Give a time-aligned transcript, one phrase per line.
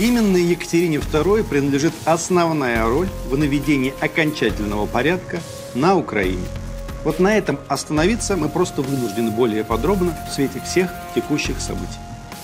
[0.00, 5.40] Именно Екатерине II принадлежит основная роль в наведении окончательного порядка
[5.74, 6.46] на Украине.
[7.04, 11.98] Вот на этом остановиться мы просто вынуждены более подробно в свете всех текущих событий.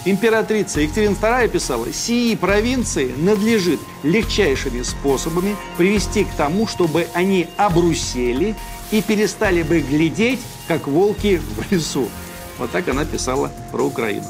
[0.05, 8.55] Императрица Екатерина II писала, «Сии провинции надлежит легчайшими способами привести к тому, чтобы они обрусели
[8.91, 12.11] и перестали бы глядеть, как волки в лесу».
[12.59, 14.27] Вот так она писала про Украину.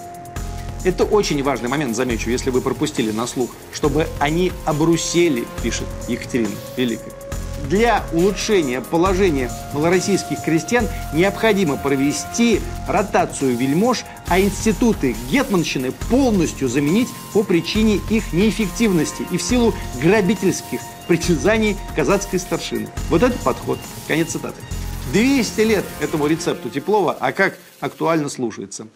[0.85, 6.55] Это очень важный момент, замечу, если вы пропустили на слух, чтобы они обрусели, пишет Екатерина
[6.77, 7.13] Великая.
[7.69, 17.43] Для улучшения положения малороссийских крестьян необходимо провести ротацию вельмож, а институты гетманщины полностью заменить по
[17.43, 22.89] причине их неэффективности и в силу грабительских притязаний казацкой старшины.
[23.11, 23.79] Вот это подход.
[24.07, 24.61] Конец цитаты.
[25.13, 28.87] 200 лет этому рецепту Теплова, а как актуально слушается.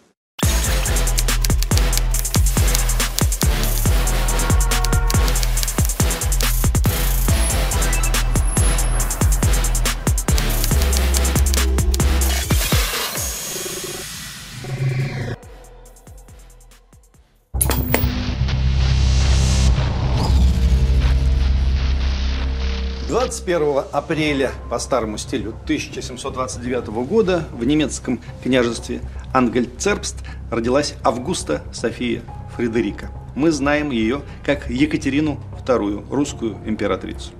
[23.11, 29.01] 21 апреля по старому стилю 1729 года в немецком княжестве
[29.33, 30.15] Ангельцербст
[30.49, 32.21] родилась Августа София
[32.55, 33.11] Фредерика.
[33.35, 37.31] Мы знаем ее как Екатерину II, русскую императрицу.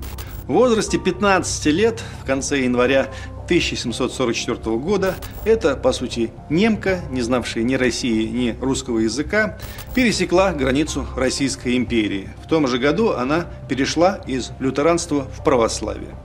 [0.46, 3.08] В возрасте 15 лет, в конце января
[3.52, 9.58] 1744 года, эта, по сути, немка, не знавшая ни России, ни русского языка,
[9.94, 12.30] пересекла границу Российской империи.
[12.46, 16.16] В том же году она перешла из лютеранства в православие.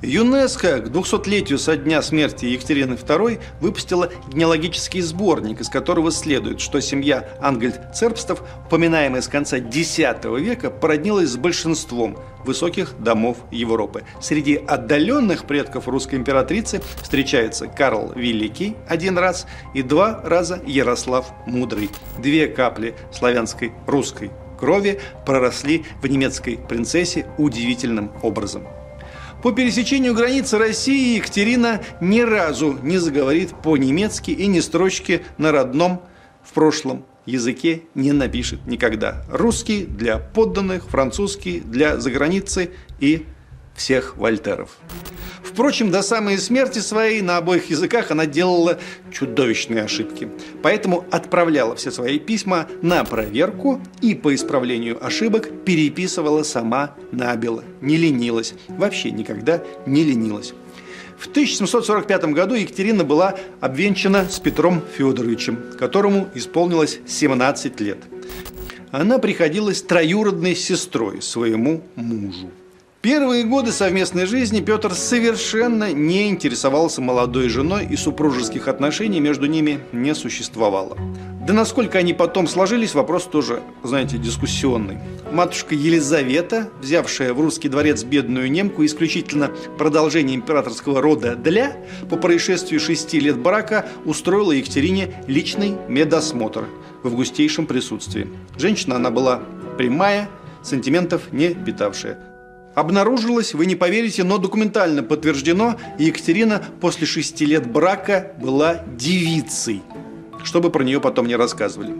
[0.00, 6.80] ЮНЕСКО к 200-летию со дня смерти Екатерины II выпустила генеалогический сборник, из которого следует, что
[6.80, 14.04] семья Ангельд-Цербстов, упоминаемая с конца X века, породнилась с большинством высоких домов Европы.
[14.20, 21.90] Среди отдаленных предков русской императрицы встречаются Карл Великий один раз и два раза Ярослав Мудрый.
[22.18, 24.30] Две капли славянской русской
[24.60, 28.64] крови проросли в немецкой принцессе удивительным образом.
[29.42, 36.02] По пересечению границы России Екатерина ни разу не заговорит по-немецки и ни строчки на родном
[36.42, 39.24] в прошлом языке не напишет никогда.
[39.30, 43.26] Русский для подданных, французский для заграницы и
[43.78, 44.76] всех вольтеров.
[45.42, 48.78] Впрочем, до самой смерти своей на обоих языках она делала
[49.10, 50.28] чудовищные ошибки.
[50.62, 57.64] Поэтому отправляла все свои письма на проверку и по исправлению ошибок переписывала сама набело.
[57.80, 58.54] Не ленилась.
[58.68, 60.52] Вообще никогда не ленилась.
[61.18, 67.98] В 1745 году Екатерина была обвенчана с Петром Федоровичем, которому исполнилось 17 лет.
[68.92, 72.50] Она приходилась троюродной сестрой своему мужу.
[73.00, 79.78] Первые годы совместной жизни Петр совершенно не интересовался молодой женой и супружеских отношений между ними
[79.92, 80.98] не существовало.
[81.46, 84.98] Да насколько они потом сложились, вопрос тоже, знаете, дискуссионный.
[85.30, 91.76] Матушка Елизавета, взявшая в русский дворец бедную немку исключительно продолжение императорского рода для,
[92.10, 96.66] по происшествию шести лет брака устроила Екатерине личный медосмотр
[97.04, 98.26] в августейшем присутствии.
[98.58, 99.40] Женщина она была
[99.78, 100.28] прямая,
[100.64, 102.27] сантиментов не питавшая.
[102.78, 109.82] Обнаружилось, вы не поверите, но документально подтверждено, Екатерина после шести лет брака была девицей,
[110.44, 111.96] чтобы про нее потом не рассказывали.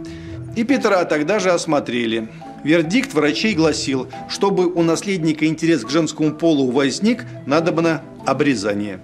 [0.55, 2.29] И Петра тогда же осмотрели.
[2.63, 9.01] Вердикт врачей гласил, чтобы у наследника интерес к женскому полу возник, надо бы на обрезание.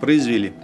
[0.00, 0.54] Произвели.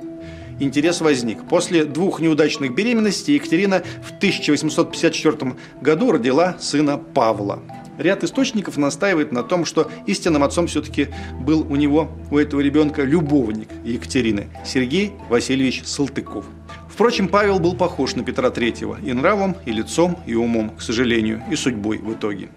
[0.61, 1.47] Интерес возник.
[1.47, 7.63] После двух неудачных беременностей Екатерина в 1854 году родила сына Павла.
[7.99, 11.09] Ряд источников настаивает на том, что истинным отцом все-таки
[11.41, 16.45] был у него, у этого ребенка, любовник Екатерины, Сергей Васильевич Салтыков.
[16.89, 21.43] Впрочем, Павел был похож на Петра Третьего и нравом, и лицом, и умом, к сожалению,
[21.51, 22.51] и судьбой в итоге.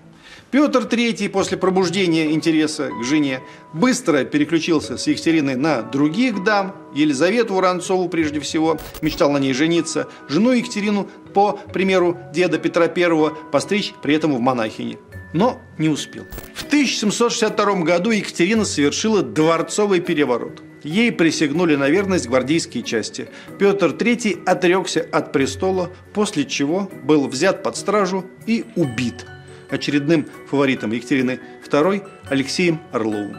[0.50, 3.42] Петр III после пробуждения интереса к жене
[3.74, 10.08] быстро переключился с Екатериной на других дам, Елизавету Воронцову прежде всего, мечтал на ней жениться,
[10.30, 14.98] жену Екатерину, по примеру деда Петра I, постричь при этом в монахини
[15.38, 16.26] но не успел.
[16.56, 20.64] В 1762 году Екатерина совершила дворцовый переворот.
[20.84, 23.30] Ей присягнули на верность гвардейские части.
[23.60, 29.28] Петр III отрекся от престола, после чего был взят под стражу и убит
[29.70, 31.40] очередным фаворитом Екатерины
[31.70, 33.38] II Алексеем Орловым.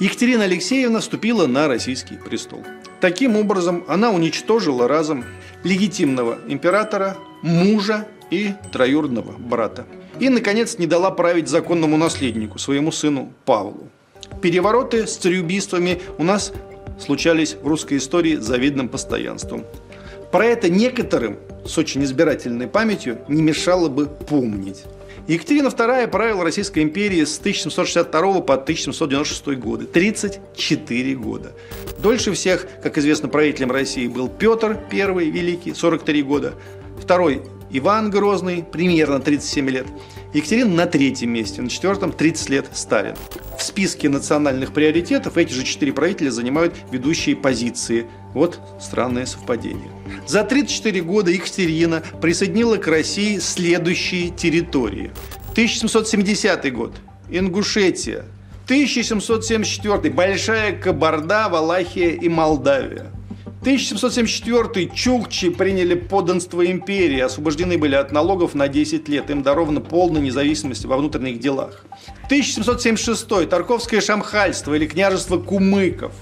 [0.00, 2.64] Екатерина Алексеевна вступила на российский престол.
[3.00, 5.24] Таким образом, она уничтожила разом
[5.62, 9.86] легитимного императора, мужа и троюродного брата.
[10.18, 13.88] И, наконец, не дала править законному наследнику, своему сыну Павлу.
[14.40, 16.52] Перевороты с цареубийствами у нас
[16.98, 19.64] случались в русской истории завидным постоянством.
[20.32, 24.84] Про это некоторым с очень избирательной памятью не мешало бы помнить.
[25.28, 29.86] Екатерина II правила Российской империи с 1762 по 1796 годы.
[29.86, 31.52] 34 года.
[31.98, 36.54] Дольше всех, как известно, правителем России был Петр I Великий, 43 года.
[37.00, 39.86] Второй Иван Грозный, примерно 37 лет.
[40.32, 43.14] Екатерина на третьем месте, на четвертом 30 лет Сталин.
[43.58, 48.06] В списке национальных приоритетов эти же четыре правителя занимают ведущие позиции.
[48.34, 49.90] Вот странное совпадение.
[50.26, 55.10] За 34 года Екатерина присоединила к России следующие территории.
[55.52, 56.94] 1770 год.
[57.30, 58.26] Ингушетия.
[58.66, 60.12] 1774.
[60.12, 63.10] Большая Кабарда, Валахия и Молдавия.
[63.66, 70.22] 1774 чукчи приняли подданство империи, освобождены были от налогов на 10 лет, им дарована полная
[70.22, 71.84] независимость во внутренних делах.
[72.26, 76.12] 1776 Тарковское шамхальство или княжество Кумыков.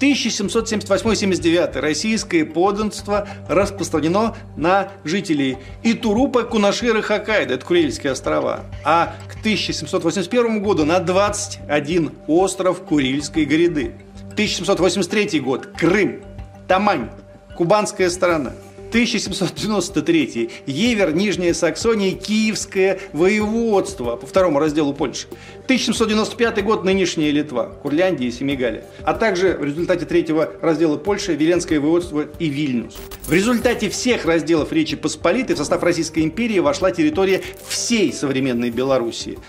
[0.00, 8.64] 1778-79 российское подданство распространено на жителей Итурупа, Кунашира, Хоккайдо, это Курильские острова.
[8.84, 13.94] А к 1781 году на 21 остров Курильской гряды.
[14.32, 16.22] 1783 год Крым.
[16.70, 17.10] Тамань,
[17.56, 18.52] кубанская сторона.
[18.90, 20.50] 1793.
[20.66, 25.26] Евер, Нижняя Саксония, Киевское воеводство по второму разделу Польши.
[25.64, 28.84] 1795 год нынешняя Литва, Курляндия и Семигалия.
[29.02, 32.96] А также в результате третьего раздела Польши, Веленское воеводство и Вильнюс.
[33.24, 39.40] В результате всех разделов Речи Посполитой в состав Российской империи вошла территория всей современной Белоруссии.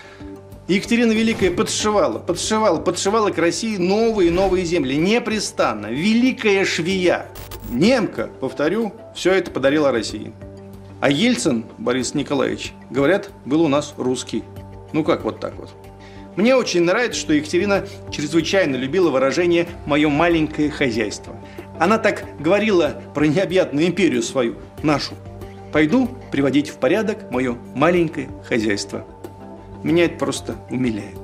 [0.68, 5.86] Екатерина Великая подшивала, подшивала, подшивала к России новые и новые земли, непрестанно.
[5.86, 7.26] Великая швея,
[7.68, 10.32] немка, повторю, все это подарила России.
[11.00, 14.44] А Ельцин, Борис Николаевич, говорят, был у нас русский.
[14.92, 15.70] Ну как вот так вот.
[16.36, 21.34] Мне очень нравится, что Екатерина чрезвычайно любила выражение «моё маленькое хозяйство».
[21.80, 24.54] Она так говорила про необъятную империю свою,
[24.84, 25.14] нашу.
[25.72, 29.04] «Пойду приводить в порядок мое маленькое хозяйство».
[29.82, 31.18] Меня это просто умиляет.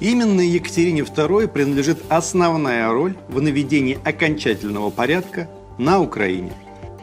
[0.00, 6.52] Именно Екатерине II принадлежит основная роль в наведении окончательного порядка на Украине.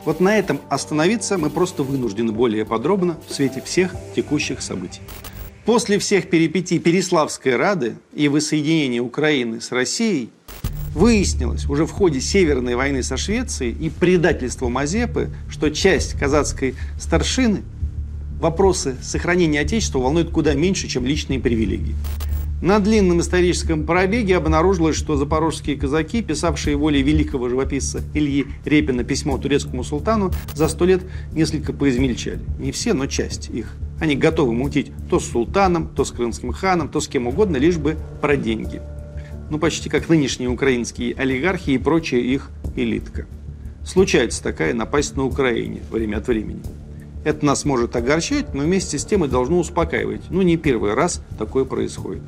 [0.05, 5.01] Вот на этом остановиться мы просто вынуждены более подробно в свете всех текущих событий.
[5.65, 10.29] После всех перипетий Переславской Рады и воссоединения Украины с Россией–
[10.93, 17.61] Выяснилось уже в ходе Северной войны со Швецией и предательства Мазепы, что часть казацкой старшины
[18.39, 21.95] вопросы сохранения Отечества волнуют куда меньше, чем личные привилегии.
[22.61, 29.37] На длинном историческом пробеге обнаружилось, что запорожские казаки, писавшие волей великого живописца Ильи Репина письмо
[29.37, 31.01] турецкому султану, за сто лет
[31.33, 32.39] несколько поизмельчали.
[32.59, 33.75] Не все, но часть их.
[33.99, 37.77] Они готовы мутить то с султаном, то с крымским ханом, то с кем угодно, лишь
[37.77, 38.81] бы про деньги
[39.53, 43.27] ну почти как нынешние украинские олигархи и прочая их элитка.
[43.85, 46.63] Случается такая напасть на Украине время от времени.
[47.23, 50.21] Это нас может огорчать, но вместе с тем и должно успокаивать.
[50.31, 52.23] Ну, не первый раз такое происходит.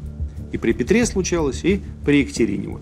[0.51, 2.68] И при Петре случалось, и при Екатерине.
[2.68, 2.81] Вот.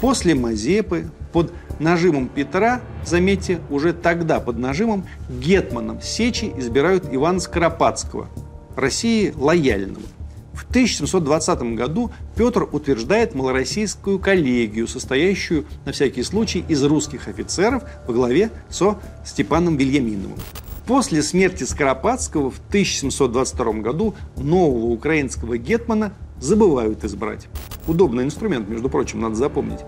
[0.00, 8.30] После Мазепы, под нажимом Петра, заметьте, уже тогда под нажимом гетманом Сечи избирают Ивана Скоропадского,
[8.74, 10.06] России лояльного.
[10.54, 18.12] В 1720 году Петр утверждает малороссийскую коллегию, состоящую, на всякий случай, из русских офицеров во
[18.12, 20.38] главе со Степаном Вильяминовым.
[20.86, 27.48] После смерти Скоропадского в 1722 году нового украинского гетмана забывают избрать.
[27.86, 29.80] Удобный инструмент, между прочим, надо запомнить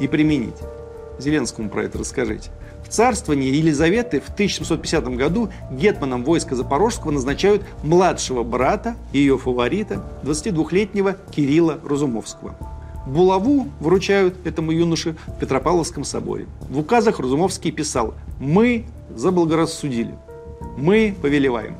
[0.00, 0.56] и применить.
[1.18, 2.50] Зеленскому про это расскажите
[2.90, 11.78] царствовании Елизаветы в 1750 году гетманом войска Запорожского назначают младшего брата ее фаворита, 22-летнего Кирилла
[11.84, 12.54] Разумовского.
[13.06, 16.46] Булаву вручают этому юноше в Петропавловском соборе.
[16.68, 20.14] В указах Разумовский писал «Мы заблагорассудили,
[20.76, 21.76] мы повелеваем».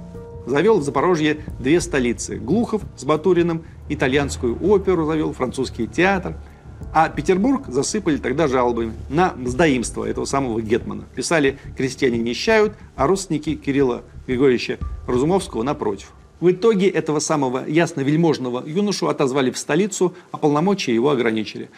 [0.47, 6.37] Завел в Запорожье две столицы– Глухов с Батуриным, итальянскую оперу завел, французский театр–
[6.93, 11.05] а Петербург засыпали тогда жалобами на мздоимство этого самого Гетмана.
[11.15, 16.13] Писали, крестьяне нищают, а родственники Кирилла Григорьевича Разумовского напротив.
[16.41, 21.69] В итоге этого самого ясно-вельможного юношу отозвали в столицу, а полномочия его ограничили.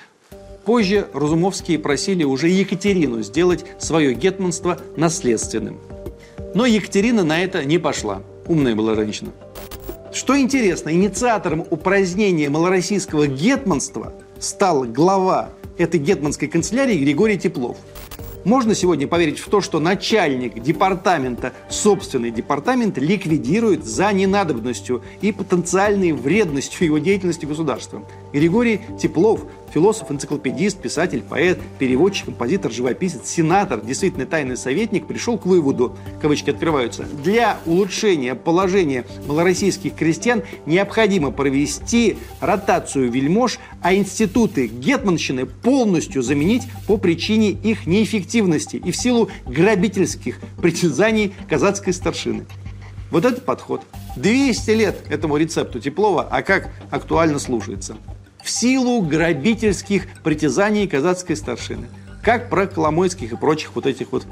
[0.64, 5.78] Позже Разумовские просили уже Екатерину сделать свое гетманство наследственным.
[6.54, 8.22] Но Екатерина на это не пошла.
[8.46, 9.32] Умная была женщина.
[10.12, 17.76] Что интересно, инициатором упразднения малороссийского гетманства стал глава этой гетманской канцелярии Григорий Теплов.
[18.44, 26.10] Можно сегодня поверить в то, что начальник департамента, собственный департамент, ликвидирует за ненадобностью и потенциальной
[26.10, 28.02] вредностью его деятельности государства.
[28.32, 35.46] Григорий Теплов, философ, энциклопедист, писатель, поэт, переводчик, композитор, живописец, сенатор, действительно тайный советник, пришел к
[35.46, 45.46] выводу, кавычки открываются, для улучшения положения малороссийских крестьян необходимо провести ротацию вельмож, а институты гетманщины
[45.46, 52.46] полностью заменить по причине их неэффективности и в силу грабительских притязаний казацкой старшины.
[53.10, 53.82] Вот этот подход.
[54.16, 57.96] 200 лет этому рецепту Теплова, а как актуально слушается
[58.42, 61.86] в силу грабительских притязаний казацкой старшины.
[62.22, 64.26] Как про Коломойских и прочих вот этих вот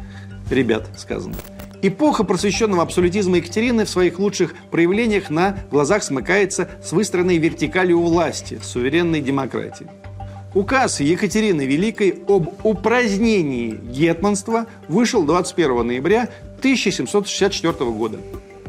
[0.51, 1.37] ребят сказано.
[1.83, 8.61] Эпоха просвещенного абсолютизма Екатерины в своих лучших проявлениях на глазах смыкается с выстроенной вертикалью власти,
[8.63, 9.87] суверенной демократии.
[10.55, 18.19] Указ Екатерины Великой об упразднении гетманства вышел 21 ноября 1764 года.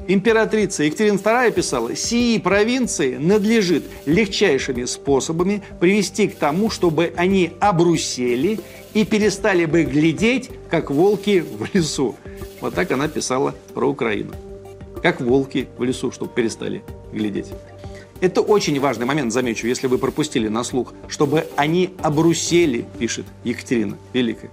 [0.08, 8.60] Императрица Екатерина II писала, «Сии провинции надлежит легчайшими способами привести к тому, чтобы они обрусели
[8.94, 12.16] и перестали бы глядеть, как волки в лесу».
[12.62, 14.34] Вот так она писала про Украину.
[15.02, 17.48] Как волки в лесу, чтобы перестали глядеть.
[18.22, 23.98] Это очень важный момент, замечу, если вы пропустили на слух, чтобы они обрусели, пишет Екатерина
[24.14, 24.52] Великая.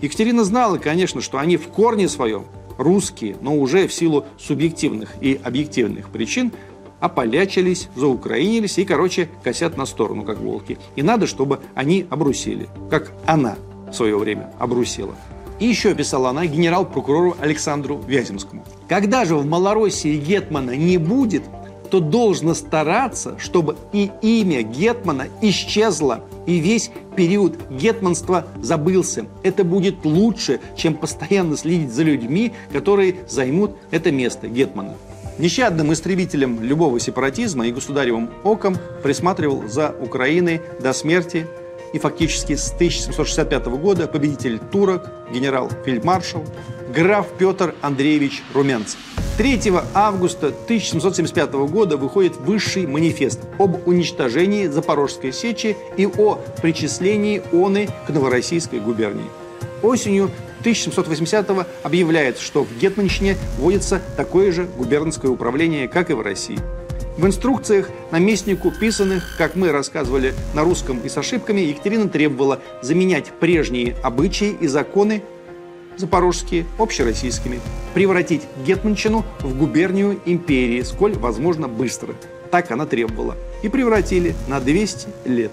[0.00, 2.44] Екатерина знала, конечно, что они в корне своем
[2.78, 6.52] русские, но уже в силу субъективных и объективных причин
[7.00, 10.78] ополячились, заукраинились и, короче, косят на сторону, как волки.
[10.96, 13.56] И надо, чтобы они обрусили, как она
[13.90, 15.14] в свое время обрусила.
[15.60, 18.64] И еще писала она генерал-прокурору Александру Вяземскому.
[18.88, 21.42] Когда же в Малороссии Гетмана не будет,
[21.90, 29.26] то должно стараться, чтобы и имя Гетмана исчезло, и весь период гетманства забылся.
[29.42, 34.94] Это будет лучше, чем постоянно следить за людьми, которые займут это место Гетмана.
[35.38, 41.46] Нещадным истребителем любого сепаратизма и государевым оком присматривал за Украиной до смерти
[41.92, 46.44] и фактически с 1765 года победитель турок, генерал-фельдмаршал,
[46.94, 48.98] граф Петр Андреевич Румянцев.
[49.38, 57.88] 3 августа 1775 года выходит высший манифест об уничтожении Запорожской сечи и о причислении оны
[58.04, 59.30] к Новороссийской губернии.
[59.80, 60.32] Осенью
[60.64, 66.58] 1780-го объявляет, что в Гетманщине вводится такое же губернское управление, как и в России.
[67.16, 73.26] В инструкциях наместнику, писанных, как мы рассказывали, на русском и с ошибками, Екатерина требовала заменять
[73.38, 75.22] прежние обычаи и законы
[75.98, 77.60] запорожские общероссийскими,
[77.94, 82.14] превратить Гетманщину в губернию империи, сколь возможно быстро.
[82.50, 83.36] Так она требовала.
[83.62, 85.52] И превратили на 200 лет.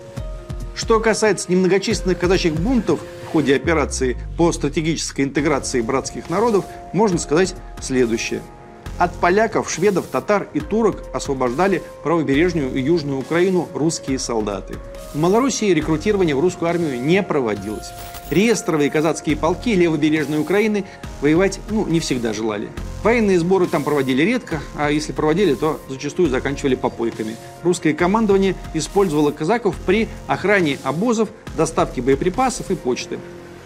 [0.75, 7.55] Что касается немногочисленных казачьих бунтов в ходе операции по стратегической интеграции братских народов, можно сказать
[7.81, 8.41] следующее–
[8.97, 14.75] от поляков, шведов, татар и турок освобождали правобережную и южную Украину русские солдаты.
[15.13, 17.87] В Малоруссии рекрутирование в русскую армию не проводилось.
[18.29, 20.85] Реестровые казацкие полки левобережной Украины
[21.21, 22.69] воевать ну, не всегда желали.
[23.03, 27.35] Военные сборы там проводили редко, а если проводили, то зачастую заканчивали попойками.
[27.63, 33.19] Русское командование использовало казаков при охране обозов, доставке боеприпасов и почты.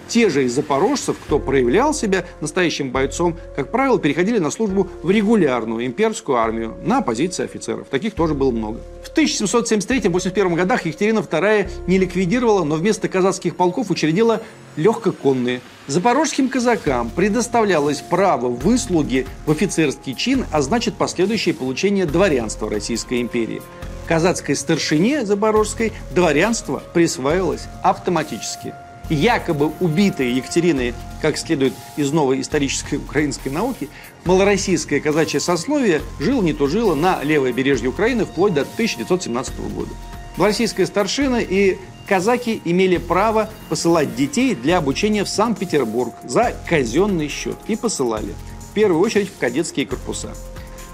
[0.09, 5.11] Те же из запорожцев, кто проявлял себя настоящим бойцом, как правило, переходили на службу в
[5.11, 7.87] регулярную имперскую армию на позиции офицеров.
[7.89, 8.79] Таких тоже было много.
[9.03, 14.41] В 1773-81 годах Екатерина II не ликвидировала, но вместо казацких полков учредила
[14.77, 15.61] легкоконные.
[15.85, 23.61] Запорожским казакам предоставлялось право выслуги в офицерский чин, а значит последующее получение дворянства Российской империи.
[24.07, 28.73] Казацкой старшине запорожской дворянство присваивалось автоматически
[29.09, 33.89] якобы убитые Екатериной, как следует из новой исторической украинской науки,
[34.25, 39.91] малороссийское казачье сословие жило не то жило на левой бережье Украины вплоть до 1917 года.
[40.37, 47.57] Малороссийская старшина и казаки имели право посылать детей для обучения в Санкт-Петербург за казенный счет
[47.67, 48.33] и посылали,
[48.69, 50.33] в первую очередь в кадетские корпуса.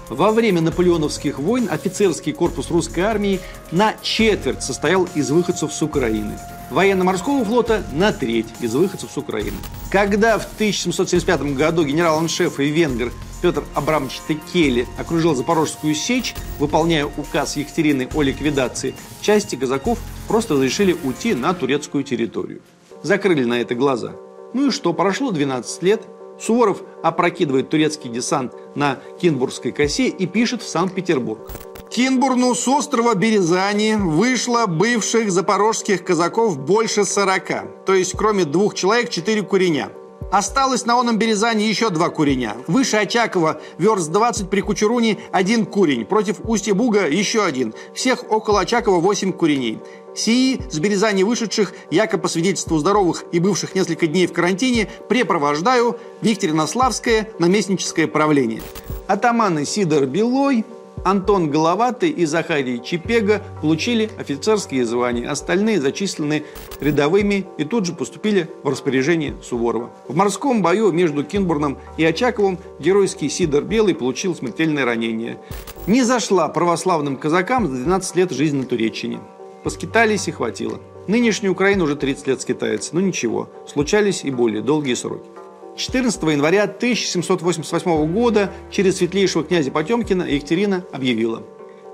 [0.08, 3.40] Во время наполеоновских войн офицерский корпус русской армии
[3.72, 6.38] на четверть состоял из выходцев с Украины–
[6.70, 9.56] военно-морского флота на треть из выходцев с Украины.
[9.90, 17.56] Когда в 1775 году генерал-аншеф и венгер Петр Абрамович Текели окружил Запорожскую сечь, выполняя указ
[17.56, 22.60] Екатерины о ликвидации, части казаков просто разрешили уйти на турецкую территорию.
[23.02, 24.12] Закрыли на это глаза.
[24.54, 26.02] Ну и что, прошло 12 лет,
[26.40, 31.50] Суворов опрокидывает турецкий десант на Кинбургской косе и пишет в Санкт-Петербург.
[31.90, 39.08] Кинбурну с острова Березани вышло бывших запорожских казаков больше 40, то есть кроме двух человек
[39.08, 39.90] четыре куреня.
[40.32, 42.56] Осталось на оном Березане еще два куреня.
[42.66, 46.04] Выше Очакова верст 20 при Кучеруне один курень.
[46.04, 47.74] Против устья Буга еще один.
[47.94, 49.78] Всех около Очакова 8 куреней.
[50.16, 55.96] Сии, с Березани вышедших, якобы по свидетельству здоровых и бывших несколько дней в карантине, препровождаю
[56.20, 58.62] в Екатеринославское наместническое правление.
[59.06, 60.64] Атаманы Сидор Белой,
[61.06, 66.42] Антон Головатый и Захарий Чепега получили офицерские звания, остальные зачислены
[66.80, 69.90] рядовыми и тут же поступили в распоряжение Суворова.
[70.08, 75.38] В морском бою между Кинбурном и Очаковым геройский Сидор Белый получил смертельное ранение.
[75.86, 79.20] Не зашла православным казакам за 12 лет жизни на Туреччине.
[79.62, 80.80] Поскитались и хватило.
[81.06, 85.28] Нынешняя Украина уже 30 лет скитается, но ничего, случались и более долгие сроки.
[85.76, 91.42] 14 января 1788 года через светлейшего князя Потемкина Екатерина объявила.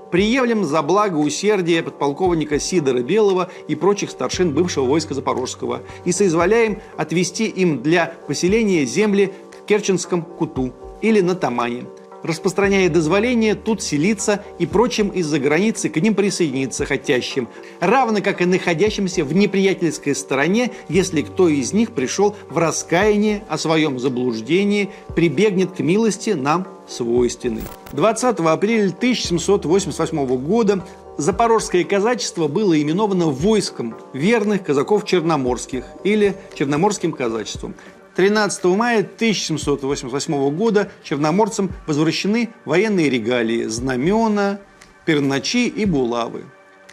[0.09, 6.79] «Приемлем за благо усердие подполковника Сидора Белого и прочих старшин бывшего войска Запорожского и соизволяем
[6.97, 10.71] отвести им для поселения земли в Керченском Куту
[11.01, 11.85] или на Тамане,
[12.23, 17.47] распространяя дозволение тут селиться и прочим из-за границы к ним присоединиться хотящим,
[17.79, 23.57] равно как и находящимся в неприятельской стороне, если кто из них пришел в раскаяние о
[23.57, 27.63] своем заблуждении, прибегнет к милости нам свойственной.
[27.91, 30.83] 20 апреля 1788 года
[31.17, 37.75] Запорожское казачество было именовано войском верных казаков черноморских или черноморским казачеством.
[38.15, 44.59] 13 мая 1788 года черноморцам возвращены военные регалии, знамена,
[45.05, 46.43] перначи и булавы.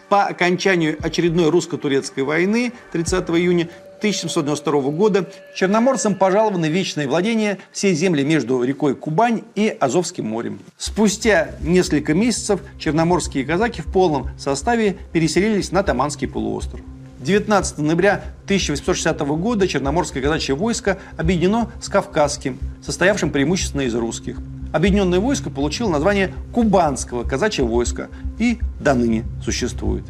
[0.08, 8.24] По окончанию очередной русско-турецкой войны 30 июня 1792 года черноморцам пожалованы вечное владение всей земли
[8.24, 10.58] между рекой Кубань и Азовским морем.
[10.78, 16.80] Спустя несколько месяцев черноморские казаки в полном составе переселились на Таманский полуостров.
[17.20, 24.38] 19 ноября 1860 года Черноморское казачье войско объединено с Кавказским, состоявшим преимущественно из русских.
[24.72, 30.04] Объединенное войско получило название Кубанского казачьего войска и до ныне существует.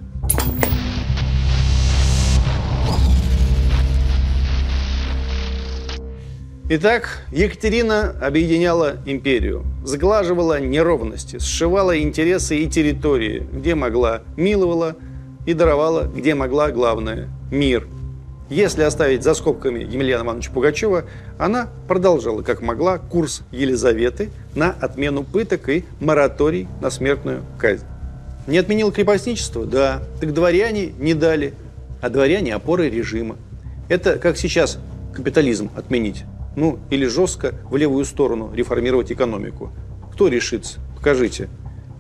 [6.72, 14.94] Итак, Екатерина объединяла империю, сглаживала неровности, сшивала интересы и территории, где могла, миловала–
[15.46, 17.86] и даровала, где могла, главное– мир.
[18.50, 21.04] Если оставить за скобками Емельяна Ивановича Пугачева,
[21.38, 27.84] она продолжала, как могла, курс Елизаветы на отмену пыток и мораторий на смертную казнь.
[28.48, 29.66] Не отменил крепостничество?
[29.66, 30.02] Да.
[30.20, 31.54] Так дворяне не дали.
[32.00, 33.36] А дворяне– опоры режима.
[33.88, 34.78] Это как сейчас
[35.14, 36.24] капитализм отменить.
[36.56, 39.70] Ну, или жестко в левую сторону реформировать экономику.
[40.12, 40.80] Кто решится?
[40.96, 41.48] Покажите.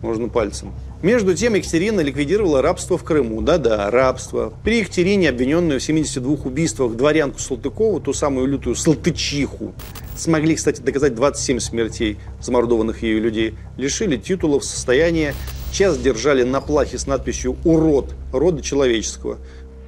[0.02, 0.72] Можно пальцем.
[1.02, 3.42] Между тем Екатерина ликвидировала рабство в Крыму.
[3.42, 4.52] Да-да, рабство.
[4.64, 9.74] При Екатерине, обвиненную в 72 убийствах дворянку Салтыкову, ту самую лютую Салтычиху,
[10.16, 15.34] смогли, кстати, доказать 27 смертей замордованных ею людей, лишили титулов, состояния,
[15.72, 19.38] час держали на плахе с надписью «Урод рода человеческого».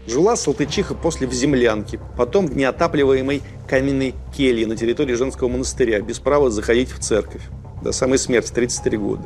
[0.07, 6.18] Жила Салтычиха после в землянке, потом в неотапливаемой каменной келье на территории женского монастыря, без
[6.18, 7.42] права заходить в церковь.
[7.83, 9.25] До самой смерти, 33 года.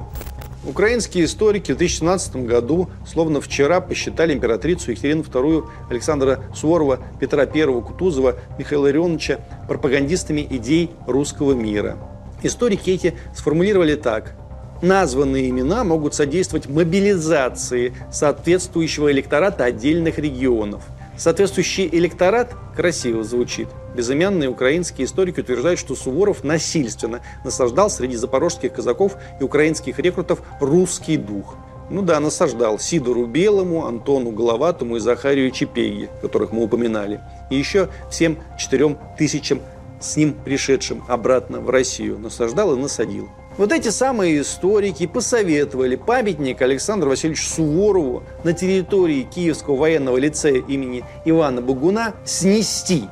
[0.66, 7.82] Украинские историки в 2017 году, словно вчера, посчитали императрицу Екатерину II, Александра Суворова, Петра I,
[7.82, 11.96] Кутузова, Михаила Ионовича пропагандистами идей русского мира.
[12.42, 14.34] Историки эти сформулировали так.
[14.82, 20.82] Названные имена могут содействовать мобилизации соответствующего электората отдельных регионов–
[21.16, 23.68] Соответствующий электорат красиво звучит.
[23.94, 31.16] Безымянные украинские историки утверждают, что Суворов насильственно насаждал среди запорожских казаков и украинских рекрутов русский
[31.16, 31.56] дух.
[31.88, 37.20] Ну да, насаждал Сидору Белому, Антону Головатому и Захарию Чепеги, которых мы упоминали.
[37.50, 39.60] И еще всем четырем тысячам
[40.00, 42.18] с ним пришедшим обратно в Россию.
[42.18, 43.30] Насаждал и насадил.
[43.58, 51.04] Вот эти самые историки посоветовали памятник Александру Васильевичу Суворову на территории Киевского военного лицея имени
[51.24, 53.04] Ивана Бугуна снести.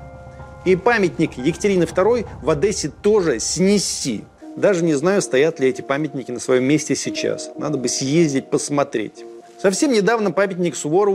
[0.67, 4.25] И памятник Екатерины II в Одессе тоже снести.
[4.55, 7.51] Даже не знаю, стоят ли эти памятники на своем месте сейчас.
[7.57, 9.25] Надо бы съездить, посмотреть.
[9.63, 11.13] Совсем недавно памятник Суворову